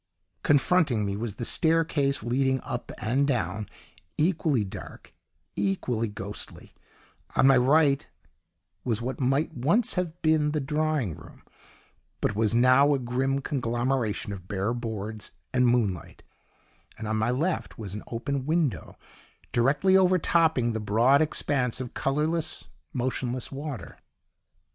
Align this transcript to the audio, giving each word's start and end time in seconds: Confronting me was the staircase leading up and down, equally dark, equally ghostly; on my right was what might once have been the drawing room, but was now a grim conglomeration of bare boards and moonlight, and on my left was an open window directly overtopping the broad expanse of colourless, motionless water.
Confronting 0.41 1.05
me 1.05 1.15
was 1.15 1.35
the 1.35 1.45
staircase 1.45 2.23
leading 2.23 2.59
up 2.61 2.91
and 2.97 3.27
down, 3.27 3.69
equally 4.17 4.63
dark, 4.63 5.13
equally 5.55 6.07
ghostly; 6.07 6.73
on 7.35 7.45
my 7.45 7.55
right 7.57 8.09
was 8.83 8.99
what 8.99 9.19
might 9.19 9.53
once 9.55 9.93
have 9.93 10.19
been 10.23 10.53
the 10.53 10.59
drawing 10.59 11.13
room, 11.13 11.43
but 12.19 12.35
was 12.35 12.55
now 12.55 12.95
a 12.95 12.97
grim 12.97 13.41
conglomeration 13.41 14.33
of 14.33 14.47
bare 14.47 14.73
boards 14.73 15.33
and 15.53 15.67
moonlight, 15.67 16.23
and 16.97 17.07
on 17.07 17.17
my 17.17 17.29
left 17.29 17.77
was 17.77 17.93
an 17.93 18.01
open 18.07 18.47
window 18.47 18.97
directly 19.51 19.95
overtopping 19.95 20.73
the 20.73 20.79
broad 20.79 21.21
expanse 21.21 21.79
of 21.79 21.93
colourless, 21.93 22.65
motionless 22.91 23.51
water. 23.51 23.99